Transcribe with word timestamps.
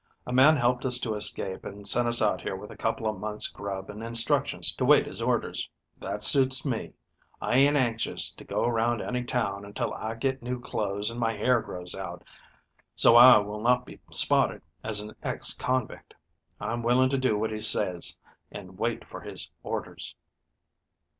A 0.25 0.33
man 0.33 0.57
helped 0.57 0.83
us 0.83 0.97
to 1.01 1.13
escape, 1.13 1.63
and 1.63 1.87
sent 1.87 2.07
us 2.07 2.23
out 2.23 2.41
here 2.41 2.55
with 2.55 2.71
a 2.71 2.75
couple 2.75 3.07
of 3.07 3.19
months' 3.19 3.47
grub 3.49 3.87
and 3.87 4.03
instructions 4.03 4.73
to 4.77 4.83
wait 4.83 5.05
his 5.05 5.21
orders. 5.21 5.69
That 5.99 6.23
suits 6.23 6.65
me. 6.65 6.93
I 7.39 7.53
ain't 7.57 7.75
anxious 7.75 8.33
to 8.33 8.43
go 8.43 8.63
around 8.65 9.03
any 9.03 9.23
town 9.23 9.63
until 9.63 9.93
I 9.93 10.15
get 10.15 10.41
new 10.41 10.59
clothes 10.59 11.11
and 11.11 11.19
my 11.19 11.33
hair 11.37 11.61
grows 11.61 11.93
out, 11.93 12.23
so 12.95 13.15
I 13.15 13.37
will 13.37 13.61
not 13.61 13.85
be 13.85 13.99
spotted 14.11 14.63
as 14.83 15.01
an 15.01 15.15
ex 15.21 15.53
convict. 15.53 16.15
I'm 16.59 16.81
willing 16.81 17.09
to 17.11 17.17
do 17.19 17.37
what 17.37 17.51
he 17.51 17.59
says 17.59 18.19
and 18.51 18.79
wait 18.79 19.05
for 19.05 19.21
his 19.21 19.51
orders." 19.61 20.15